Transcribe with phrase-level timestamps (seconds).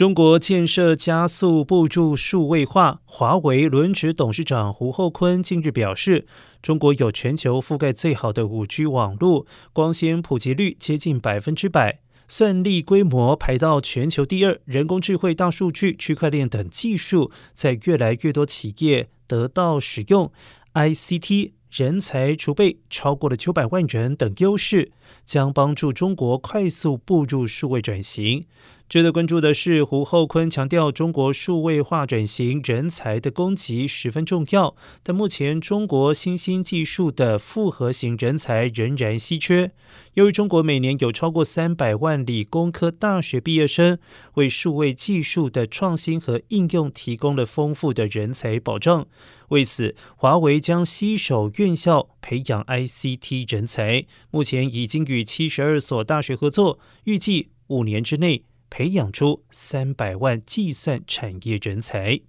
[0.00, 6.26] 中国建设加速步入数位化，华为轮值董事长胡厚昆近日表示，
[6.62, 9.44] 中国有全球覆盖最好的五 G 网络，
[9.74, 20.32] 光纤普及率接近百分之百，算力规模排到全球第二，人工智慧、大数据、区块链等技术在越来越多企业得到使用
[20.72, 21.52] ，ICT。
[21.70, 24.90] 人才储备超过了九百万人等优势，
[25.24, 28.44] 将帮助中国快速步入数位转型。
[28.90, 39.70] 值得关注的是，胡厚昆强调，中国数位化转型人才的供给十分重要，但目前中国新兴技术的复合型人才仍然稀缺。
[40.14, 43.96] 由于中国每年有超过三百万理工科大学毕业生，
[44.34, 49.06] 为数位技术的创新和应用提供了丰富的人才保障。
[49.50, 58.42] 为此，华为将携手院校培养 ICT 人才，目前已经与七十二所大学合作，预计五年之内。
[58.70, 62.20] 培养出三百万计算产业人才。